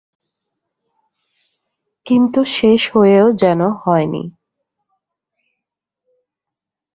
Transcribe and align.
কিন্তু 2.05 2.39
শেষ 2.51 2.81
হয়েও 2.93 3.27
যেন 3.33 3.61
হয় 3.81 4.07
নি। 4.07 4.23